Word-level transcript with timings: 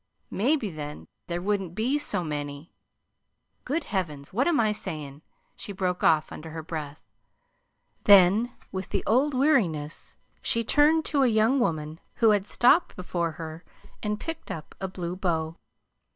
Maybe 0.31 0.71
then 0.71 1.05
there 1.27 1.43
wouldn't 1.43 1.75
be 1.75 1.99
so 1.99 2.23
many 2.23 2.73
Good 3.65 3.83
heavens, 3.83 4.33
what 4.33 4.47
am 4.47 4.59
I 4.59 4.71
sayin'?" 4.71 5.21
she 5.55 5.71
broke 5.73 6.03
off, 6.03 6.31
under 6.31 6.49
her 6.49 6.63
breath. 6.63 7.03
Then, 8.05 8.51
with 8.71 8.89
the 8.89 9.03
old 9.05 9.35
weariness, 9.35 10.15
she 10.41 10.63
turned 10.63 11.05
to 11.05 11.21
a 11.21 11.27
young 11.27 11.59
woman 11.59 11.99
who 12.15 12.31
had 12.31 12.47
stopped 12.47 12.95
before 12.95 13.33
her 13.33 13.63
and 14.01 14.19
picked 14.19 14.49
up 14.49 14.73
a 14.81 14.87
blue 14.87 15.15
bow. 15.15 15.55